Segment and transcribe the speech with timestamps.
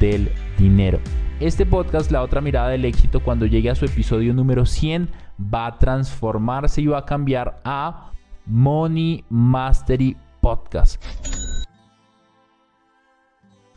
[0.00, 1.00] del dinero.
[1.40, 5.66] Este podcast, La otra mirada del éxito, cuando llegue a su episodio número 100, va
[5.66, 8.12] a transformarse y va a cambiar a
[8.46, 11.04] Money Mastery Podcast.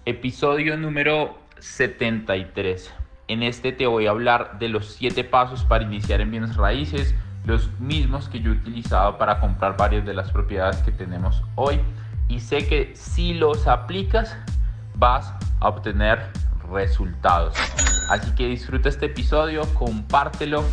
[0.06, 2.94] Episodio número 73.
[3.28, 7.14] En este te voy a hablar de los 7 pasos para iniciar en bienes raíces,
[7.46, 11.80] los mismos que yo he utilizado para comprar varias de las propiedades que tenemos hoy.
[12.28, 14.38] Y sé que si los aplicas
[14.96, 16.32] vas a obtener
[16.72, 17.56] resultados.
[18.10, 20.64] Así que disfruta este episodio, compártelo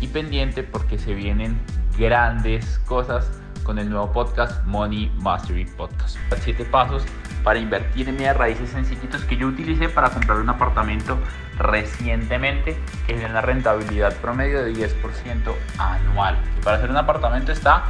[0.00, 1.60] y pendiente porque se vienen
[1.98, 3.30] grandes cosas
[3.64, 6.16] con el nuevo podcast Money Mastery Podcast.
[6.40, 7.02] Siete pasos
[7.42, 11.18] para invertir en medias raíces sencillitos que yo utilicé para comprar un apartamento
[11.58, 16.36] recientemente que tiene una rentabilidad promedio de 10% anual.
[16.62, 17.84] Para hacer un apartamento está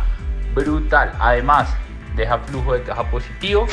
[0.55, 1.13] brutal.
[1.19, 1.75] Además,
[2.17, 3.67] deja flujo de caja positivo,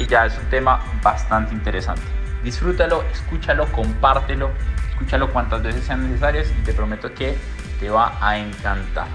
[0.00, 2.00] que ya es un tema bastante interesante.
[2.42, 4.50] Disfrútalo, escúchalo, compártelo,
[4.92, 7.36] escúchalo cuantas veces sean necesarias y te prometo que
[7.78, 9.08] te va a encantar.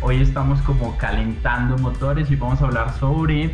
[0.00, 3.52] Hoy estamos como calentando motores y vamos a hablar sobre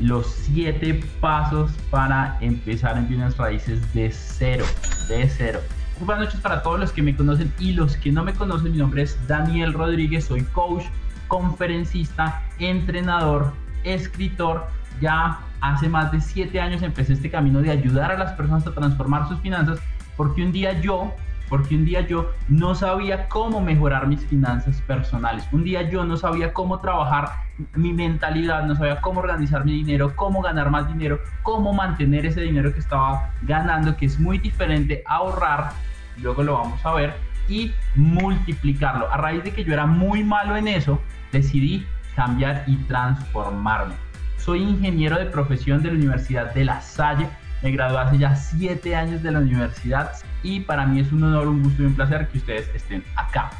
[0.00, 4.64] los siete pasos para empezar en bienes raíces de cero,
[5.08, 5.60] de cero.
[6.00, 8.72] Buenas noches para todos los que me conocen y los que no me conocen.
[8.72, 10.82] Mi nombre es Daniel Rodríguez, soy coach,
[11.28, 13.52] conferencista, entrenador,
[13.84, 14.66] escritor.
[15.00, 18.72] Ya hace más de siete años empecé este camino de ayudar a las personas a
[18.72, 19.78] transformar sus finanzas
[20.16, 21.14] porque un día yo
[21.50, 26.16] porque un día yo no sabía cómo mejorar mis finanzas personales, un día yo no
[26.16, 27.28] sabía cómo trabajar
[27.74, 32.42] mi mentalidad, no sabía cómo organizar mi dinero, cómo ganar más dinero, cómo mantener ese
[32.42, 35.70] dinero que estaba ganando, que es muy diferente ahorrar,
[36.22, 37.14] luego lo vamos a ver,
[37.48, 39.12] y multiplicarlo.
[39.12, 41.00] A raíz de que yo era muy malo en eso,
[41.32, 41.84] decidí
[42.14, 43.94] cambiar y transformarme.
[44.44, 47.28] Soy ingeniero de profesión de la Universidad de La Salle
[47.62, 50.12] me gradué hace ya siete años de la universidad
[50.42, 53.50] y para mí es un honor, un gusto y un placer que ustedes estén acá.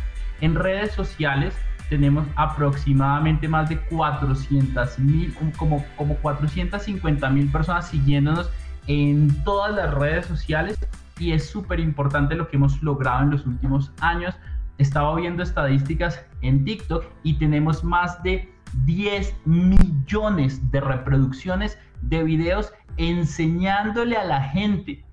[0.41, 1.55] En redes sociales
[1.91, 8.51] tenemos aproximadamente más de 400 mil, como, como 450 mil personas siguiéndonos
[8.87, 10.79] en todas las redes sociales
[11.19, 14.35] y es súper importante lo que hemos logrado en los últimos años.
[14.79, 18.51] Estaba viendo estadísticas en TikTok y tenemos más de
[18.85, 25.05] 10 millones de reproducciones de videos enseñándole a la gente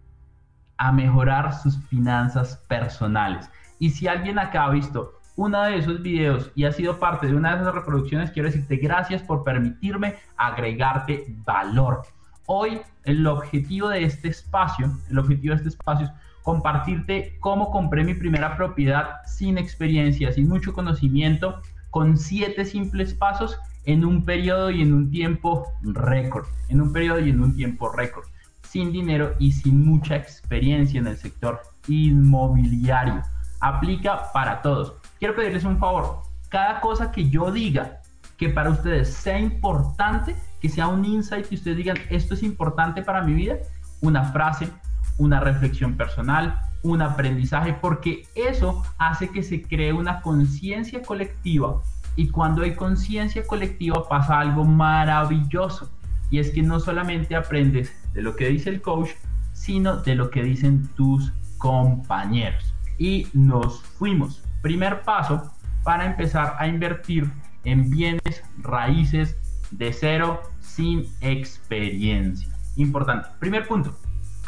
[0.77, 3.49] a mejorar sus finanzas personales.
[3.79, 7.35] Y si alguien acá ha visto uno de esos videos y ha sido parte de
[7.35, 12.01] una de esas reproducciones, quiero decirte gracias por permitirme agregarte valor.
[12.47, 16.11] Hoy el objetivo de este espacio, el objetivo de este espacio es
[16.43, 23.57] compartirte cómo compré mi primera propiedad sin experiencia, sin mucho conocimiento, con siete simples pasos
[23.85, 27.89] en un periodo y en un tiempo récord, en un periodo y en un tiempo
[27.89, 28.25] récord,
[28.61, 33.21] sin dinero y sin mucha experiencia en el sector inmobiliario.
[33.61, 34.95] Aplica para todos.
[35.19, 38.01] Quiero pedirles un favor, cada cosa que yo diga
[38.37, 43.01] que para ustedes sea importante, que sea un insight que ustedes digan, esto es importante
[43.01, 43.55] para mi vida,
[44.01, 44.69] una frase,
[45.17, 51.81] una reflexión personal, un aprendizaje, porque eso hace que se cree una conciencia colectiva
[52.17, 55.89] y cuando hay conciencia colectiva pasa algo maravilloso.
[56.31, 59.11] Y es que no solamente aprendes de lo que dice el coach,
[59.53, 62.73] sino de lo que dicen tus compañeros.
[62.97, 64.43] Y nos fuimos.
[64.63, 65.53] Primer paso
[65.83, 67.29] para empezar a invertir
[67.63, 69.37] en bienes raíces
[69.69, 72.49] de cero sin experiencia.
[72.77, 73.29] Importante.
[73.39, 73.95] Primer punto.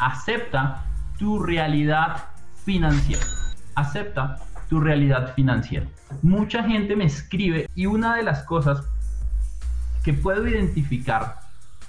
[0.00, 0.84] Acepta
[1.20, 2.16] tu realidad
[2.64, 3.22] financiera.
[3.74, 4.38] Acepta
[4.70, 5.86] tu realidad financiera.
[6.22, 8.82] Mucha gente me escribe y una de las cosas
[10.02, 11.40] que puedo identificar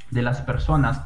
[0.10, 1.02] de las personas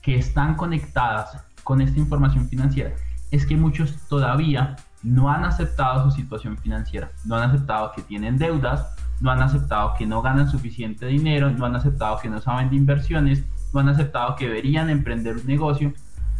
[0.00, 2.94] que están conectadas con esta información financiera
[3.30, 8.38] es que muchos todavía no han aceptado su situación financiera, no han aceptado que tienen
[8.38, 8.86] deudas,
[9.20, 12.76] no han aceptado que no ganan suficiente dinero, no han aceptado que no saben de
[12.76, 13.44] inversiones,
[13.74, 15.92] no han aceptado que deberían emprender un negocio.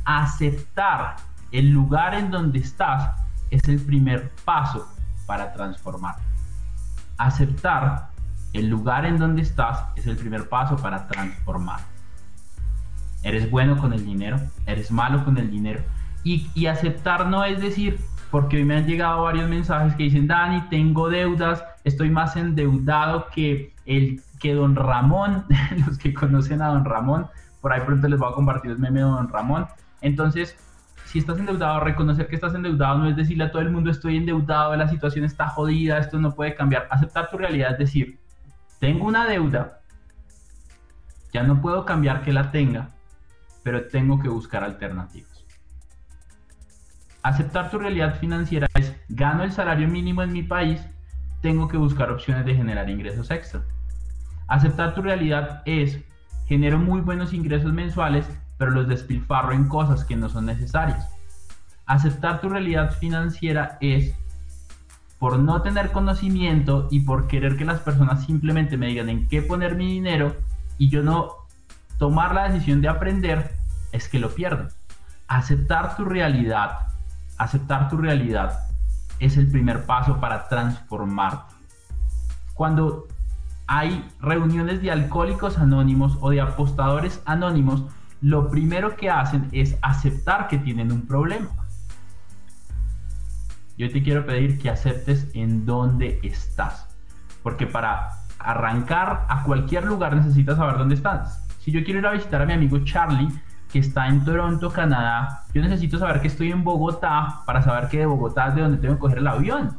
[0.06, 1.16] Aceptar
[1.52, 3.10] el lugar en donde estás
[3.50, 4.88] es el primer paso
[5.26, 6.16] para transformar.
[7.18, 8.08] Aceptar
[8.52, 11.80] el lugar en donde estás es el primer paso para transformar.
[13.22, 15.82] Eres bueno con el dinero, eres malo con el dinero.
[16.24, 18.00] Y, y aceptar no es decir,
[18.30, 23.26] porque hoy me han llegado varios mensajes que dicen, Dani, tengo deudas, estoy más endeudado
[23.34, 25.44] que, el, que don Ramón,
[25.86, 27.26] los que conocen a don Ramón,
[27.60, 29.66] por ahí pronto les voy a compartir el meme de don Ramón.
[30.06, 30.56] Entonces,
[31.04, 34.16] si estás endeudado, reconocer que estás endeudado no es decirle a todo el mundo estoy
[34.16, 36.86] endeudado, la situación está jodida, esto no puede cambiar.
[36.92, 38.20] Aceptar tu realidad es decir,
[38.78, 39.80] tengo una deuda,
[41.32, 42.90] ya no puedo cambiar que la tenga,
[43.64, 45.44] pero tengo que buscar alternativas.
[47.22, 50.80] Aceptar tu realidad financiera es, gano el salario mínimo en mi país,
[51.42, 53.62] tengo que buscar opciones de generar ingresos extra.
[54.46, 55.98] Aceptar tu realidad es,
[56.46, 61.08] genero muy buenos ingresos mensuales, pero los despilfarro en cosas que no son necesarias.
[61.86, 64.14] Aceptar tu realidad financiera es,
[65.18, 69.42] por no tener conocimiento y por querer que las personas simplemente me digan en qué
[69.42, 70.36] poner mi dinero
[70.78, 71.32] y yo no
[71.98, 73.52] tomar la decisión de aprender,
[73.92, 74.68] es que lo pierdo.
[75.28, 76.88] Aceptar tu realidad,
[77.38, 78.58] aceptar tu realidad
[79.18, 81.54] es el primer paso para transformarte.
[82.54, 83.06] Cuando
[83.66, 87.82] hay reuniones de alcohólicos anónimos o de apostadores anónimos,
[88.20, 91.66] lo primero que hacen es aceptar que tienen un problema
[93.78, 96.86] yo te quiero pedir que aceptes en dónde estás.
[97.42, 101.46] Porque para arrancar a cualquier lugar necesitas saber dónde estás.
[101.60, 103.28] Si yo quiero ir a visitar a mi amigo Charlie,
[103.70, 107.98] que está en Toronto, Canadá, yo necesito saber que estoy en Bogotá para saber que
[107.98, 109.76] de Bogotá es de donde tengo que coger el avión.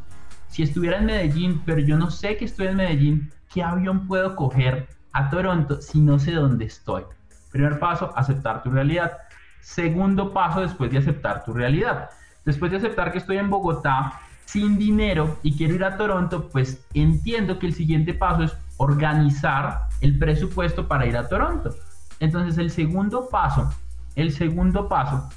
[0.49, 4.35] Si estuviera en Medellín, pero yo no sé que estoy en Medellín, ¿qué avión puedo
[4.35, 7.03] coger a Toronto si no sé dónde estoy?
[7.51, 9.17] Primer paso, aceptar tu realidad.
[9.61, 12.09] Segundo paso, después de aceptar tu realidad,
[12.45, 14.13] después de aceptar que estoy en Bogotá
[14.45, 19.87] sin dinero y quiero ir a Toronto, pues entiendo que el siguiente paso es organizar
[20.01, 21.75] el presupuesto para ir a Toronto.
[22.19, 23.69] Entonces el segundo paso,
[24.15, 25.29] el segundo paso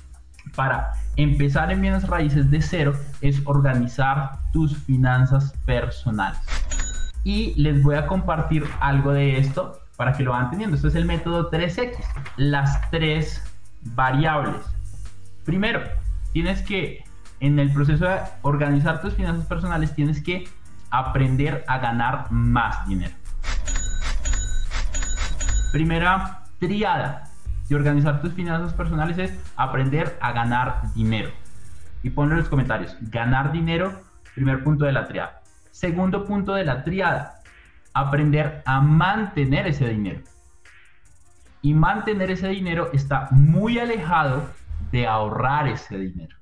[0.55, 6.41] para empezar en bienes raíces de cero es organizar tus finanzas personales.
[7.25, 10.77] Y les voy a compartir algo de esto para que lo van teniendo.
[10.77, 11.95] Esto es el método 3X,
[12.39, 13.45] las tres
[13.83, 14.63] variables.
[15.45, 15.83] Primero,
[16.33, 17.05] tienes que,
[17.41, 20.49] en el proceso de organizar tus finanzas personales, tienes que
[20.91, 23.15] aprender a ganar más dinero.
[25.71, 27.29] Primera triada
[27.69, 31.29] de organizar tus finanzas personales es aprender a ganar dinero.
[32.03, 34.01] Y ponlo en los comentarios, ganar dinero,
[34.35, 35.43] primer punto de la triada.
[35.73, 37.40] Segundo punto de la triada,
[37.93, 40.23] aprender a mantener ese dinero.
[41.63, 44.49] Y mantener ese dinero está muy alejado
[44.91, 46.37] de ahorrar ese dinero.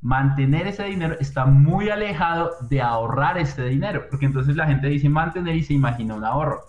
[0.00, 5.08] Mantener ese dinero está muy alejado de ahorrar ese dinero, porque entonces la gente dice
[5.08, 6.64] mantener y se imagina un ahorro.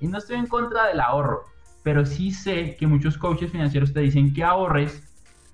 [0.00, 1.42] Y no estoy en contra del ahorro,
[1.82, 5.02] pero sí sé que muchos coaches financieros te dicen que ahorres,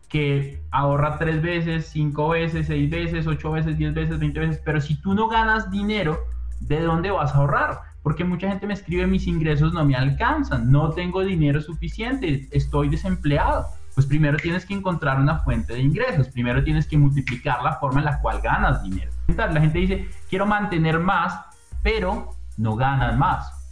[0.08, 4.80] que ahorra tres veces, cinco veces, seis veces, ocho veces, diez veces, veinte veces, pero
[4.80, 6.20] si tú no ganas dinero,
[6.66, 7.80] ¿de dónde vas a ahorrar?
[8.02, 12.88] Porque mucha gente me escribe mis ingresos no me alcanzan, no tengo dinero suficiente, estoy
[12.88, 17.74] desempleado pues primero tienes que encontrar una fuente de ingresos, primero tienes que multiplicar la
[17.74, 19.10] forma en la cual ganas dinero.
[19.28, 21.38] La gente dice, quiero mantener más,
[21.82, 23.70] pero no ganas más.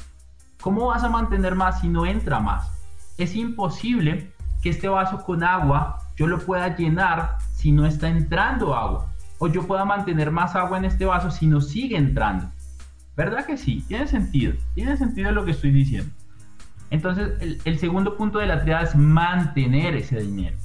[0.61, 2.70] ¿Cómo vas a mantener más si no entra más?
[3.18, 4.32] Es imposible
[4.62, 9.08] que este vaso con agua yo lo pueda llenar si no está entrando agua.
[9.38, 12.49] O yo pueda mantener más agua en este vaso si no sigue entrando.
[13.16, 13.85] ¿Verdad que sí?
[13.88, 14.54] Tiene sentido.
[14.75, 16.11] Tiene sentido lo que estoy diciendo.
[16.90, 20.59] Entonces, el, segundo punto de la triada es mantener ese dinero.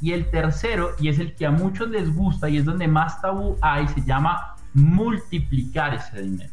[0.00, 3.20] Y el tercero, y es el que a muchos les gusta y es donde más
[3.20, 6.52] tabú hay, se llama multiplicar ese dinero.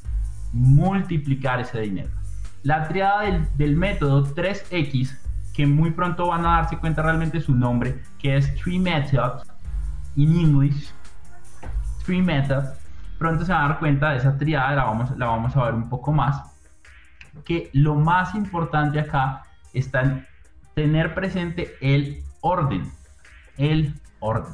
[0.52, 2.10] Multiplicar ese dinero.
[2.64, 5.16] La triada del, método 3X,
[5.54, 9.44] que muy pronto van a darse cuenta realmente su nombre, que es Three Methods
[10.16, 10.92] in English.
[12.04, 12.87] Three Methods.
[13.18, 15.74] Pronto se van a dar cuenta de esa triada, la vamos, la vamos a ver
[15.74, 16.58] un poco más
[17.44, 19.44] que lo más importante acá
[19.74, 20.26] está en
[20.76, 22.92] tener presente el orden.
[23.58, 24.54] El orden.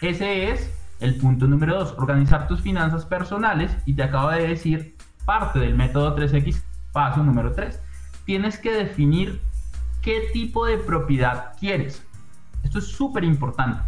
[0.00, 0.70] Ese es
[1.00, 5.74] el punto número dos, organizar tus finanzas personales y te acabo de decir parte del
[5.74, 7.80] método 3X, paso número 3.
[8.24, 9.40] Tienes que definir
[10.00, 12.06] qué tipo de propiedad quieres.
[12.62, 13.80] Esto es súper importante.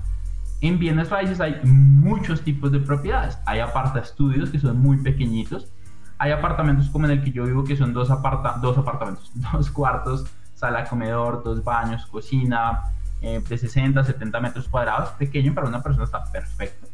[0.64, 3.38] En bienes raíces hay muchos tipos de propiedades.
[3.44, 5.70] Hay aparta estudios que son muy pequeñitos.
[6.16, 9.70] Hay apartamentos como en el que yo vivo que son dos, aparta dos apartamentos, dos
[9.70, 12.84] cuartos, sala, comedor, dos baños, cocina,
[13.20, 15.10] eh, de 60, 70 metros cuadrados.
[15.10, 16.88] Pequeño para una persona está perfecto.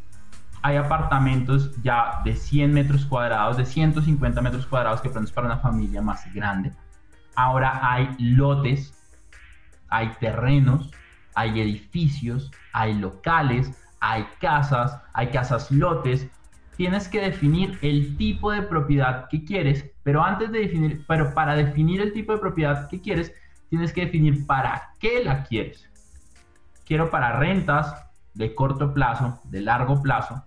[0.63, 5.47] Hay apartamentos ya de 100 metros cuadrados, de 150 metros cuadrados que pronto es para
[5.47, 6.73] una familia más grande.
[7.35, 8.93] Ahora hay lotes,
[9.87, 10.91] hay terrenos,
[11.35, 16.27] hay edificios, hay locales, hay casas, hay casas lotes.
[16.75, 21.55] Tienes que definir el tipo de propiedad que quieres, pero antes de definir, pero para
[21.55, 23.33] definir el tipo de propiedad que quieres,
[23.69, 25.89] tienes que definir para qué la quieres.
[26.85, 27.93] Quiero para rentas
[28.33, 30.43] de corto plazo, de largo plazo.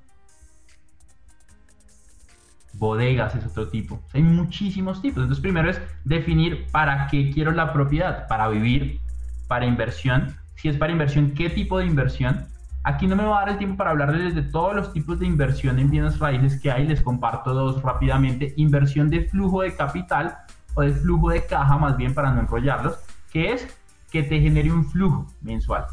[2.74, 4.02] Bodegas es otro tipo.
[4.12, 5.22] Hay muchísimos tipos.
[5.22, 8.26] Entonces, primero es definir para qué quiero la propiedad.
[8.26, 9.00] Para vivir,
[9.46, 10.34] para inversión.
[10.56, 12.46] Si es para inversión, ¿qué tipo de inversión?
[12.84, 15.26] Aquí no me va a dar el tiempo para hablarles de todos los tipos de
[15.26, 16.86] inversión en bienes raíces que hay.
[16.86, 18.52] Les comparto dos rápidamente.
[18.56, 20.36] Inversión de flujo de capital
[20.74, 22.98] o de flujo de caja, más bien para no enrollarlos,
[23.32, 23.66] que es
[24.10, 25.86] que te genere un flujo mensual.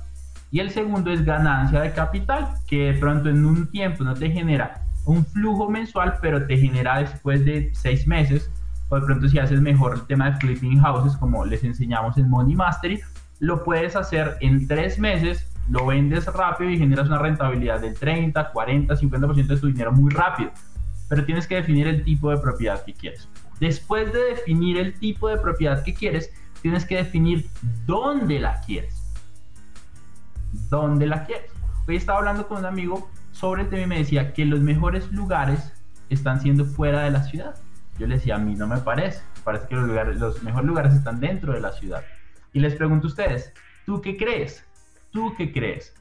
[0.51, 4.30] Y el segundo es ganancia de capital, que de pronto en un tiempo no te
[4.30, 8.51] genera un flujo mensual, pero te genera después de seis meses,
[8.89, 12.30] o de pronto si haces mejor el tema de flipping houses, como les enseñamos en
[12.30, 13.01] Money Mastery,
[13.41, 18.51] lo puedes hacer en tres meses, lo vendes rápido y generas una rentabilidad del 30,
[18.51, 20.51] 40, 50% de tu dinero muy rápido.
[21.10, 23.27] Pero tienes que definir el tipo de propiedad que quieres.
[23.60, 26.31] Después de definir el tipo de propiedad que quieres,
[26.62, 27.50] tienes que definir
[27.86, 29.01] dónde la quieres
[30.69, 31.51] dónde la quieres.
[31.88, 35.12] Hoy estaba hablando con un amigo sobre el tema y me decía que los mejores
[35.12, 35.74] lugares
[36.10, 37.55] están siendo fuera de la ciudad.
[37.98, 40.93] Yo le decía, a mí no me parece, parece que los, lugares, los mejores lugares
[40.93, 42.03] están dentro de la ciudad.
[42.53, 43.53] Y les pregunto a ustedes,
[43.86, 44.65] ¿tú qué crees?
[45.12, 45.93] ¿Tú qué crees?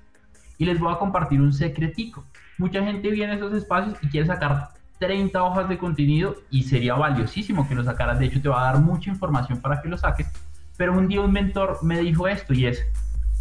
[0.59, 2.25] Y les voy a compartir un secretico.
[2.59, 6.95] Mucha gente viene a esos espacios y quiere sacar 30 hojas de contenido y sería
[6.95, 8.19] valiosísimo que lo sacaras.
[8.19, 10.29] De hecho, te va a dar mucha información para que lo saques.
[10.77, 12.85] Pero un día un mentor me dijo esto y es,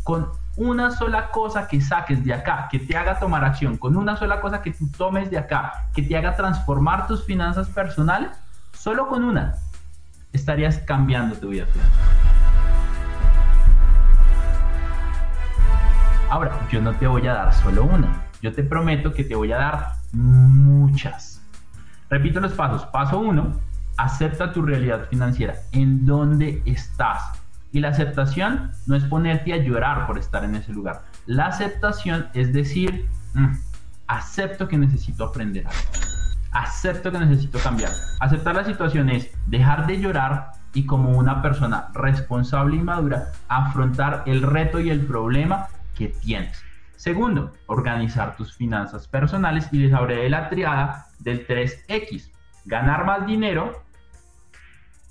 [0.03, 4.17] con una sola cosa que saques de acá, que te haga tomar acción, con una
[4.17, 8.31] sola cosa que tú tomes de acá, que te haga transformar tus finanzas personales,
[8.73, 9.55] solo con una,
[10.33, 11.65] estarías cambiando tu vida
[16.29, 19.51] Ahora, yo no te voy a dar solo una, yo te prometo que te voy
[19.51, 21.41] a dar muchas.
[22.07, 22.85] Repito los pasos.
[22.85, 23.59] Paso uno,
[23.97, 25.55] acepta tu realidad financiera.
[25.71, 27.31] ¿En dónde estás?
[27.71, 31.01] Y la aceptación no es ponerte a llorar por estar en ese lugar.
[31.25, 33.53] La aceptación es decir, mm,
[34.05, 35.79] acepto que necesito aprender algo.
[36.51, 37.91] Acepto que necesito cambiar.
[38.19, 44.21] Aceptar la situación es dejar de llorar y como una persona responsable y madura afrontar
[44.27, 45.67] el reto y el problema
[45.99, 46.63] que tienes.
[46.95, 52.31] Segundo, organizar tus finanzas personales y les hablé de la triada del 3X.
[52.65, 53.83] Ganar más dinero,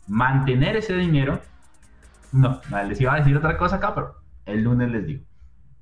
[0.09, 1.41] mantener ese dinero
[2.33, 4.17] no, les iba a decir otra cosa acá, pero
[4.47, 5.25] el lunes les digo.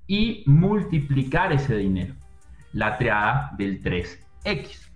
[0.06, 2.14] Y multiplicar ese dinero.
[2.72, 4.90] La triada del 3X.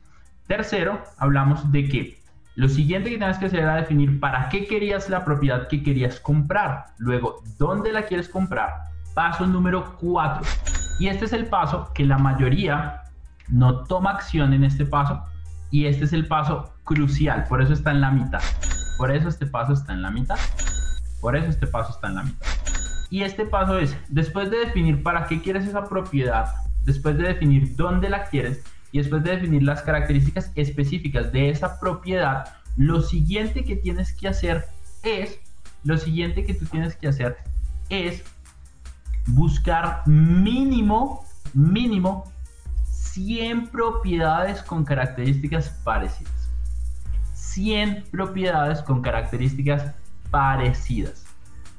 [0.46, 2.20] Tercero, hablamos de que
[2.54, 6.20] lo siguiente que tienes que hacer era definir para qué querías la propiedad que querías
[6.20, 6.86] comprar.
[6.98, 8.84] Luego, ¿dónde la quieres comprar?
[9.20, 10.40] Paso número 4.
[10.98, 13.02] Y este es el paso que la mayoría
[13.48, 15.22] no toma acción en este paso.
[15.70, 17.44] Y este es el paso crucial.
[17.46, 18.40] Por eso está en la mitad.
[18.96, 20.38] Por eso este paso está en la mitad.
[21.20, 22.46] Por eso este paso está en la mitad.
[23.10, 26.46] Y este paso es, después de definir para qué quieres esa propiedad,
[26.86, 31.78] después de definir dónde la quieres y después de definir las características específicas de esa
[31.78, 34.64] propiedad, lo siguiente que tienes que hacer
[35.02, 35.38] es,
[35.84, 37.36] lo siguiente que tú tienes que hacer
[37.90, 38.24] es
[39.26, 41.24] buscar mínimo,
[41.54, 42.30] mínimo
[42.84, 46.50] 100 propiedades con características parecidas.
[47.34, 49.94] 100 propiedades con características
[50.30, 51.24] parecidas.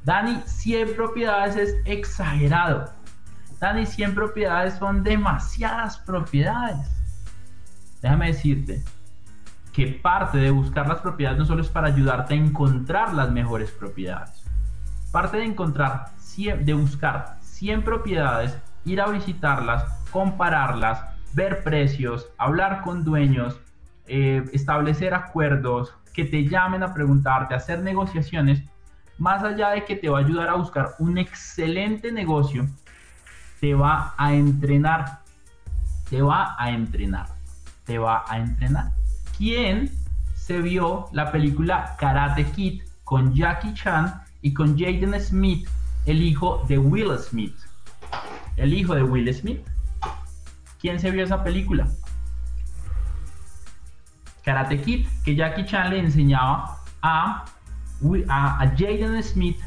[0.04, 2.92] Dani, 100 propiedades es exagerado.
[3.60, 6.90] Dani, 100 propiedades son demasiadas propiedades.
[8.02, 8.84] Déjame decirte
[9.72, 13.72] que parte de buscar las propiedades no solo es para ayudarte a encontrar las mejores
[13.72, 14.44] propiedades.
[15.12, 21.02] Parte de encontrar, de buscar 100 propiedades, ir a visitarlas, compararlas,
[21.34, 23.60] ver precios, hablar con dueños,
[24.08, 28.64] eh, establecer acuerdos, que te llamen a preguntarte, hacer negociaciones,
[29.18, 32.68] más allá de que te va a ayudar a buscar un excelente negocio,
[33.60, 35.20] te va a entrenar,
[36.10, 37.28] te va a entrenar,
[37.86, 38.92] te va a entrenar.
[39.38, 39.92] ¿Quién
[40.36, 45.68] se vio la película Karate Kid con Jackie Chan y con Jaden Smith,
[46.06, 47.56] el hijo de Will Smith?
[48.58, 49.62] El hijo de Will Smith.
[50.80, 51.88] ¿Quién se vio esa película?
[54.44, 57.46] Karate Kid, que Jackie Chan le enseñaba a,
[58.28, 59.60] a, Jaden Smith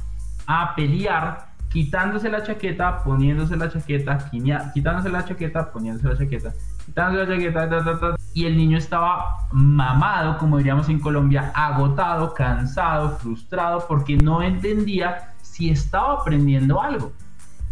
[0.46, 4.30] a pelear quitándose la chaqueta, poniéndose la chaqueta,
[4.72, 6.52] quitándose la chaqueta, poniéndose la chaqueta,
[6.84, 13.86] quitándose la chaqueta, y el niño estaba mamado, como diríamos en Colombia, agotado, cansado, frustrado,
[13.88, 17.12] porque no entendía si estaba aprendiendo algo.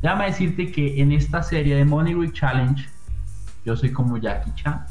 [0.02, 2.88] Déjame decirte que en esta serie de Money Week Challenge,
[3.64, 4.86] yo soy como Jackie Chan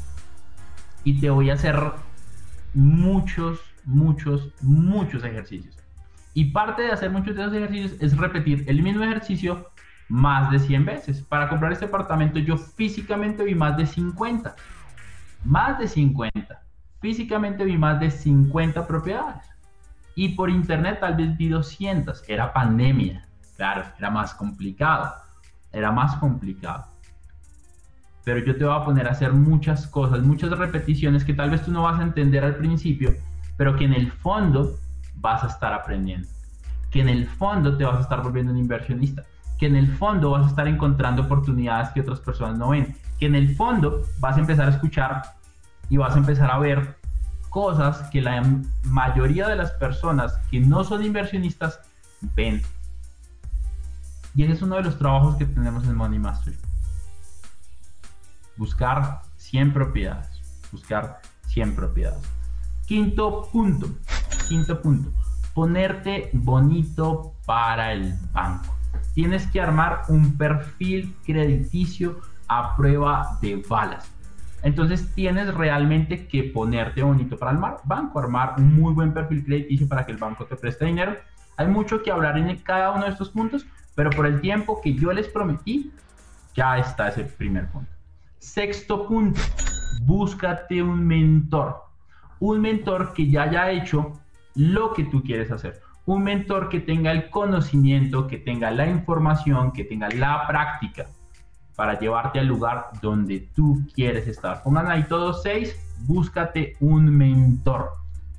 [1.02, 1.74] y te voy a hacer
[2.74, 5.74] muchos, muchos, muchos ejercicios.
[6.34, 9.70] Y parte de hacer muchos de esos ejercicios es repetir el mismo ejercicio
[10.08, 11.22] más de 100 veces.
[11.22, 14.54] Para comprar este apartamento yo físicamente vi más de 50.
[15.44, 16.62] Más de 50.
[17.00, 19.51] Físicamente vi más de 50 propiedades.
[20.14, 22.24] Y por internet tal vez vi 200.
[22.28, 23.26] Era pandemia.
[23.56, 25.14] Claro, era más complicado.
[25.72, 26.92] Era más complicado
[28.24, 31.64] pero yo te voy a poner a hacer muchas cosas, muchas repeticiones que tal vez
[31.64, 33.14] tú no vas a entender al principio,
[33.56, 34.76] pero que en el fondo
[35.16, 36.28] vas a estar aprendiendo,
[36.90, 39.24] que en el fondo te vas a estar volviendo un inversionista,
[39.58, 43.26] que en el fondo vas a estar encontrando oportunidades que otras personas no ven, que
[43.26, 45.22] en el fondo vas a empezar a escuchar
[45.88, 46.96] y vas a empezar a ver
[47.52, 48.42] cosas que la
[48.82, 51.78] mayoría de las personas que no son inversionistas
[52.34, 52.62] ven.
[54.34, 56.58] Y ese es uno de los trabajos que tenemos en Money Mastery
[58.56, 60.28] buscar 100 propiedades,
[60.70, 62.22] buscar 100 propiedades.
[62.86, 63.88] Quinto punto,
[64.48, 65.12] quinto punto,
[65.54, 68.74] ponerte bonito para el banco.
[69.14, 74.10] Tienes que armar un perfil crediticio a prueba de balas.
[74.62, 79.88] Entonces tienes realmente que ponerte bonito para el banco, armar un muy buen perfil crediticio
[79.88, 81.16] para que el banco te preste dinero.
[81.56, 84.94] Hay mucho que hablar en cada uno de estos puntos, pero por el tiempo que
[84.94, 85.92] yo les prometí,
[86.54, 87.90] ya está ese primer punto.
[88.38, 89.40] Sexto punto,
[90.02, 91.82] búscate un mentor.
[92.38, 94.12] Un mentor que ya haya hecho
[94.54, 95.80] lo que tú quieres hacer.
[96.06, 101.06] Un mentor que tenga el conocimiento, que tenga la información, que tenga la práctica
[101.76, 104.62] para llevarte al lugar donde tú quieres estar.
[104.62, 105.74] Pongan ahí todos seis,
[106.06, 107.90] búscate un mentor.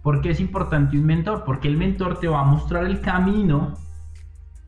[0.02, 1.44] ¿Por qué es importante un mentor?
[1.46, 3.78] Porque el mentor te va a mostrar el camino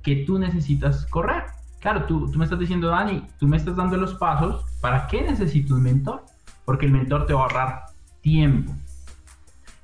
[0.02, 1.44] que tú necesitas correr.
[1.80, 5.22] Claro, tú, tú me estás diciendo, Dani, tú me estás dando los pasos, ¿para qué
[5.22, 6.24] necesito un mentor?
[6.64, 7.86] Porque el mentor te va a ahorrar
[8.22, 8.74] tiempo.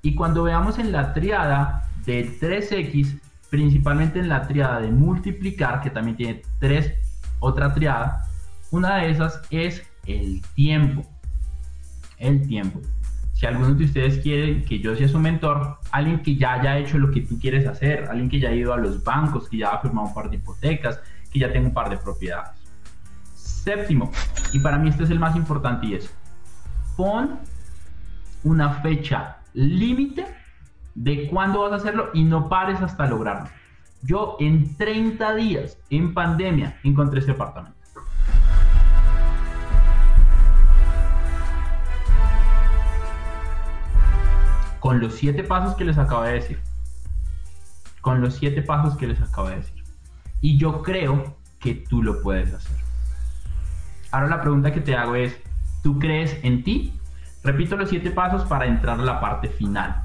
[0.01, 3.19] Y cuando veamos en la triada de 3X,
[3.51, 6.93] principalmente en la triada de multiplicar, que también tiene tres,
[7.39, 8.25] otra triada,
[8.71, 11.05] una de esas es el tiempo.
[12.17, 12.81] El tiempo.
[13.33, 16.97] Si alguno de ustedes quiere que yo sea su mentor, alguien que ya haya hecho
[16.97, 19.69] lo que tú quieres hacer, alguien que ya ha ido a los bancos, que ya
[19.69, 20.99] ha firmado un par de hipotecas,
[21.31, 22.51] que ya tengo un par de propiedades.
[23.35, 24.11] Séptimo,
[24.53, 26.13] y para mí este es el más importante y es,
[26.95, 27.39] pon
[28.43, 30.25] una fecha límite
[30.95, 33.49] de cuándo vas a hacerlo y no pares hasta lograrlo.
[34.03, 37.80] Yo en 30 días, en pandemia, encontré ese apartamento.
[44.81, 46.59] Con los siete pasos que les acabo de decir.
[48.01, 49.83] Con los siete pasos que les acabo de decir.
[50.41, 52.77] Y yo creo que tú lo puedes hacer.
[54.09, 55.37] Ahora la pregunta que te hago es,
[55.83, 56.99] ¿tú crees en ti?
[57.43, 60.03] Repito los siete pasos para entrar a la parte final.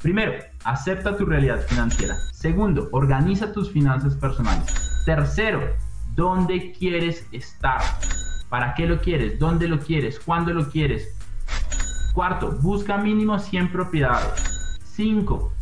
[0.00, 0.32] Primero,
[0.64, 2.16] acepta tu realidad financiera.
[2.32, 5.02] Segundo, organiza tus finanzas personales.
[5.04, 5.60] Tercero,
[6.14, 7.82] ¿dónde quieres estar?
[8.48, 9.38] ¿Para qué lo quieres?
[9.38, 10.18] ¿Dónde lo quieres?
[10.20, 11.15] ¿Cuándo lo quieres?
[12.16, 14.78] Cuarto, busca mínimo 100 propiedades.
[14.82, 15.52] Cinco,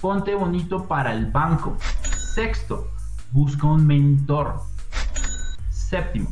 [0.00, 1.76] ponte bonito para el banco.
[2.12, 2.88] Sexto,
[3.32, 4.60] busca un mentor.
[5.70, 6.30] Séptimo,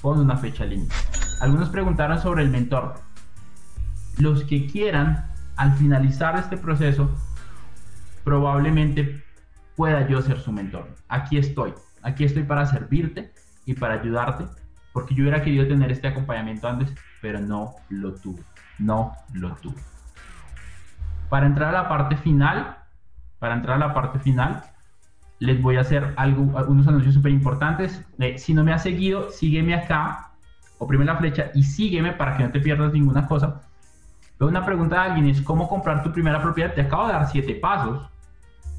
[0.00, 0.94] pon una fecha límite.
[1.42, 2.94] Algunos preguntaron sobre el mentor.
[4.16, 7.10] Los que quieran, al finalizar este proceso,
[8.24, 9.22] probablemente
[9.76, 10.88] pueda yo ser su mentor.
[11.10, 13.30] Aquí estoy, aquí estoy para servirte
[13.66, 14.46] y para ayudarte,
[14.94, 18.42] porque yo hubiera querido tener este acompañamiento antes, pero no lo tuve,
[18.82, 19.80] no lo tuve.
[21.28, 22.76] Para entrar a la parte final,
[23.38, 24.62] para entrar a la parte final,
[25.38, 28.04] les voy a hacer algo, unos anuncios súper importantes.
[28.18, 30.30] Eh, si no me has seguido, sígueme acá,
[30.78, 33.62] oprime la flecha y sígueme para que no te pierdas ninguna cosa.
[34.38, 36.74] Pero una pregunta de alguien es, ¿cómo comprar tu primera propiedad?
[36.74, 38.08] Te acabo de dar siete pasos.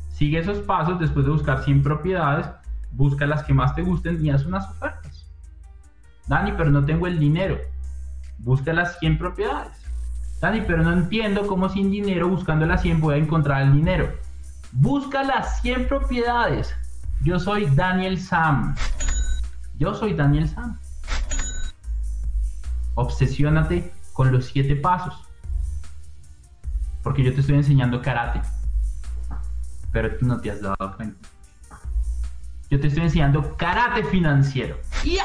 [0.09, 2.47] Sigue esos pasos después de buscar 100 propiedades,
[2.91, 5.25] busca las que más te gusten y haz unas ofertas.
[6.27, 7.57] Dani, pero no tengo el dinero.
[8.37, 9.82] Busca las 100 propiedades.
[10.43, 14.11] Dani, pero no entiendo cómo sin dinero, buscando las 100 voy a encontrar el dinero
[14.73, 16.75] Busca las 100 propiedades.
[17.21, 18.75] Yo soy Daniel Sam.
[19.75, 20.77] Yo soy Daniel Sam.
[22.95, 25.15] Obsesiónate con los siete pasos.
[27.03, 28.41] Porque yo te estoy enseñando karate.
[29.93, 31.25] Pero tú no te has dado cuenta.
[32.69, 34.75] Yo te estoy enseñando karate financiero.
[35.05, 35.23] ¡Ya!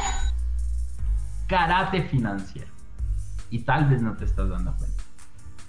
[1.48, 2.70] Karate financiero.
[3.50, 4.98] Y tal vez no te estás dando cuenta.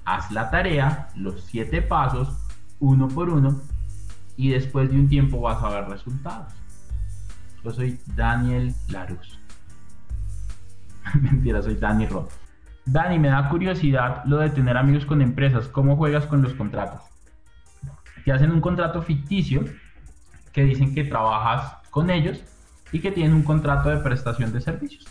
[0.09, 2.35] Haz la tarea, los siete pasos,
[2.79, 3.61] uno por uno,
[4.37, 6.51] y después de un tiempo vas a ver resultados.
[7.63, 9.39] Yo soy Daniel Larus.
[11.21, 12.31] Mentira, soy Dani Roth.
[12.85, 15.67] Dani, me da curiosidad lo de tener amigos con empresas.
[15.67, 17.03] ¿Cómo juegas con los contratos?
[18.25, 19.63] Te hacen un contrato ficticio
[20.51, 22.43] que dicen que trabajas con ellos
[22.91, 25.05] y que tienen un contrato de prestación de servicios.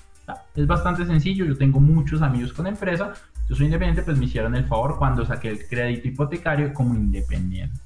[0.57, 3.13] Es bastante sencillo, yo tengo muchos amigos con empresa,
[3.49, 7.81] yo soy independiente, pues me hicieron el favor cuando saqué el crédito hipotecario como independiente.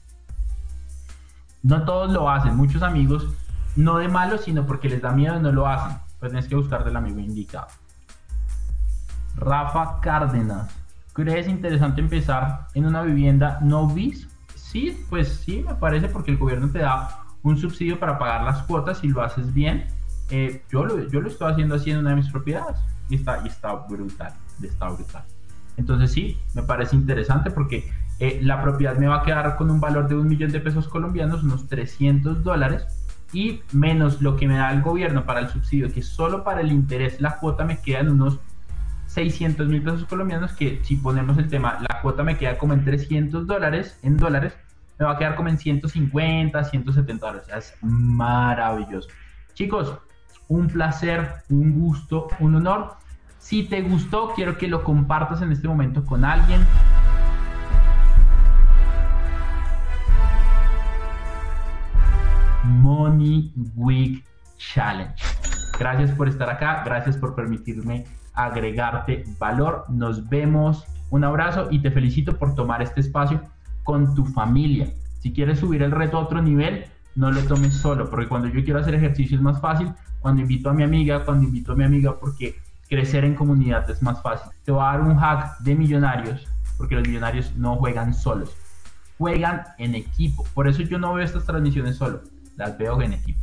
[1.62, 3.28] No todos lo hacen, muchos amigos,
[3.76, 5.98] no de malo, sino porque les da miedo no lo hacen.
[6.18, 7.68] Pues tienes que buscar del amigo indicado.
[9.36, 10.74] Rafa Cárdenas,
[11.12, 14.28] ¿crees interesante empezar en una vivienda no bis?
[14.56, 18.62] Sí, pues sí, me parece porque el gobierno te da un subsidio para pagar las
[18.64, 19.86] cuotas si lo haces bien.
[20.30, 23.40] Eh, yo, lo, yo lo estoy haciendo así en una de mis propiedades y está,
[23.44, 25.24] y está brutal, está brutal.
[25.76, 29.80] Entonces sí, me parece interesante porque eh, la propiedad me va a quedar con un
[29.80, 32.86] valor de un millón de pesos colombianos, unos 300 dólares,
[33.32, 36.70] y menos lo que me da el gobierno para el subsidio, que solo para el
[36.70, 38.38] interés la cuota me queda en unos
[39.06, 42.84] 600 mil pesos colombianos, que si ponemos el tema, la cuota me queda como en
[42.84, 44.54] 300 dólares, en dólares,
[44.98, 47.48] me va a quedar como en 150, 170 dólares.
[47.56, 49.08] es maravilloso.
[49.54, 49.98] Chicos,
[50.48, 52.94] un placer, un gusto, un honor.
[53.42, 56.64] Si te gustó, quiero que lo compartas en este momento con alguien.
[62.62, 64.24] Money Week
[64.56, 65.12] Challenge.
[65.76, 69.86] Gracias por estar acá, gracias por permitirme agregarte valor.
[69.88, 73.42] Nos vemos, un abrazo y te felicito por tomar este espacio
[73.82, 74.94] con tu familia.
[75.18, 76.84] Si quieres subir el reto a otro nivel,
[77.16, 80.70] no lo tomes solo, porque cuando yo quiero hacer ejercicio es más fácil, cuando invito
[80.70, 82.54] a mi amiga, cuando invito a mi amiga, porque
[82.92, 84.50] crecer en comunidad es más fácil.
[84.66, 88.54] Te voy a dar un hack de millonarios, porque los millonarios no juegan solos,
[89.16, 90.44] juegan en equipo.
[90.52, 92.20] Por eso yo no veo estas transmisiones solo,
[92.56, 93.40] las veo en equipo.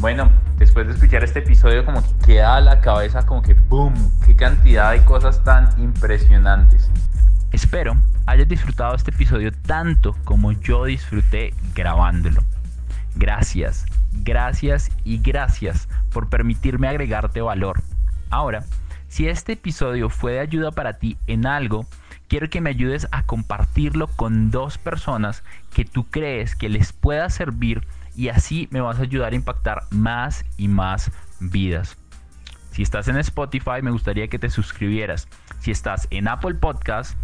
[0.00, 3.92] Bueno, después de escuchar este episodio como que queda a la cabeza como que ¡boom!
[4.24, 6.90] ¡Qué cantidad de cosas tan impresionantes!
[7.52, 12.42] Espero hayas disfrutado este episodio tanto como yo disfruté grabándolo.
[13.14, 17.82] Gracias, gracias y gracias por permitirme agregarte valor.
[18.30, 18.64] Ahora,
[19.08, 21.86] si este episodio fue de ayuda para ti en algo,
[22.28, 27.30] quiero que me ayudes a compartirlo con dos personas que tú crees que les pueda
[27.30, 31.10] servir y así me vas a ayudar a impactar más y más
[31.40, 31.96] vidas.
[32.72, 35.26] Si estás en Spotify, me gustaría que te suscribieras.
[35.60, 37.16] Si estás en Apple Podcast,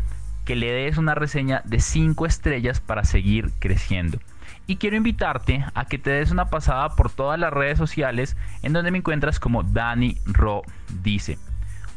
[0.45, 4.19] que le des una reseña de 5 estrellas para seguir creciendo.
[4.67, 8.73] Y quiero invitarte a que te des una pasada por todas las redes sociales en
[8.73, 10.63] donde me encuentras como Dani Ro
[11.03, 11.39] dice.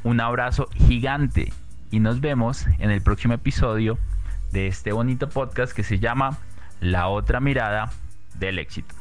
[0.03, 1.51] Un abrazo gigante
[1.91, 3.97] y nos vemos en el próximo episodio
[4.51, 6.37] de este bonito podcast que se llama
[6.79, 7.91] La otra mirada
[8.35, 8.96] del éxito.